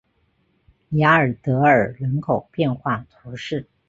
[0.93, 3.69] 雅尔德尔人口变化图示